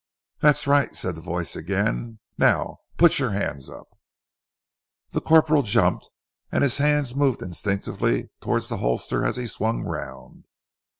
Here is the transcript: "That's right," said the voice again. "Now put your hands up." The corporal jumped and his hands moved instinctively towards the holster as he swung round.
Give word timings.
"That's 0.39 0.65
right," 0.65 0.95
said 0.95 1.13
the 1.13 1.21
voice 1.21 1.55
again. 1.55 2.17
"Now 2.35 2.77
put 2.97 3.19
your 3.19 3.33
hands 3.33 3.69
up." 3.69 3.89
The 5.11 5.21
corporal 5.21 5.61
jumped 5.61 6.09
and 6.51 6.63
his 6.63 6.79
hands 6.79 7.15
moved 7.15 7.43
instinctively 7.43 8.29
towards 8.41 8.67
the 8.67 8.77
holster 8.77 9.23
as 9.23 9.35
he 9.35 9.45
swung 9.45 9.83
round. 9.83 10.45